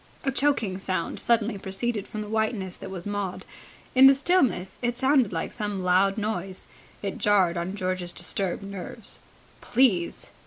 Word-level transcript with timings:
A 0.23 0.31
choking 0.31 0.79
sound 0.79 1.19
suddenly 1.19 1.59
proceeded 1.59 2.07
from 2.07 2.21
the 2.21 2.27
whiteness 2.27 2.75
that 2.75 2.89
was 2.89 3.05
Maud. 3.05 3.45
In 3.93 4.07
the 4.07 4.15
stillness 4.15 4.79
it 4.81 4.97
sounded 4.97 5.31
like 5.31 5.51
some 5.51 5.83
loud 5.83 6.17
noise. 6.17 6.65
It 7.03 7.19
jarred 7.19 7.55
on 7.55 7.75
George's 7.75 8.11
disturbed 8.11 8.63
nerves. 8.63 9.19
"Please!" 9.61 10.31